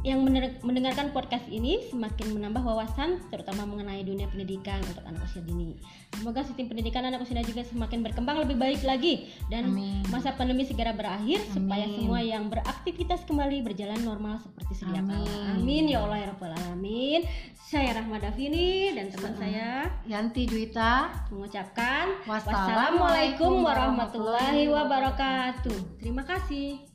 yang 0.03 0.19
mendengarkan 0.67 1.15
podcast 1.15 1.47
ini 1.47 1.87
semakin 1.87 2.35
menambah 2.35 2.59
wawasan 2.59 3.23
terutama 3.31 3.63
mengenai 3.63 4.03
dunia 4.03 4.27
pendidikan 4.27 4.83
untuk 4.83 4.99
anak 5.07 5.23
usia 5.23 5.39
dini. 5.39 5.79
Semoga 6.11 6.43
sistem 6.43 6.67
pendidikan 6.67 7.07
anak 7.07 7.23
usia 7.23 7.39
dini 7.39 7.47
juga 7.47 7.63
semakin 7.63 8.03
berkembang 8.03 8.43
lebih 8.43 8.59
baik 8.59 8.83
lagi 8.83 9.31
dan 9.47 9.71
Amin. 9.71 10.03
masa 10.11 10.35
pandemi 10.35 10.67
segera 10.67 10.91
berakhir 10.91 11.39
supaya 11.55 11.87
Amin. 11.87 11.95
semua 11.95 12.19
yang 12.19 12.51
beraktivitas 12.51 13.23
kembali 13.23 13.63
berjalan 13.63 14.03
normal 14.03 14.43
seperti 14.43 14.83
sedia 14.83 14.99
kala. 14.99 15.23
Amin. 15.23 15.63
Amin 15.63 15.83
ya 15.87 16.03
Allah 16.03 16.19
ya 16.19 16.27
rabbal 16.35 16.51
alamin. 16.51 17.23
Saya 17.63 17.97
Rahma 17.97 18.21
Davini 18.21 18.93
dan 18.93 19.09
teman 19.09 19.33
Sa- 19.33 19.39
saya 19.41 19.89
Yanti 20.05 20.45
Juwita. 20.45 21.25
mengucapkan 21.33 22.21
wassalamualaikum 22.29 23.65
warahmatullahi 23.65 24.69
wabarakatuh. 24.69 25.97
Terima 25.97 26.21
kasih. 26.27 26.92